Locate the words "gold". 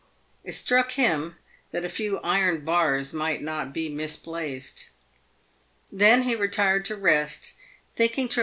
8.35-8.39